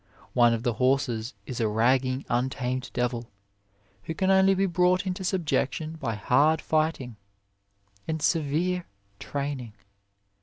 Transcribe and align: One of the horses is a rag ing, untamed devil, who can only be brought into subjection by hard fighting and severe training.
One 0.33 0.51
of 0.55 0.63
the 0.63 0.73
horses 0.81 1.35
is 1.45 1.59
a 1.59 1.67
rag 1.67 2.07
ing, 2.07 2.25
untamed 2.27 2.89
devil, 2.91 3.29
who 4.05 4.15
can 4.15 4.31
only 4.31 4.55
be 4.55 4.65
brought 4.65 5.05
into 5.05 5.23
subjection 5.23 5.91
by 5.97 6.15
hard 6.15 6.59
fighting 6.59 7.17
and 8.07 8.19
severe 8.19 8.87
training. 9.19 9.73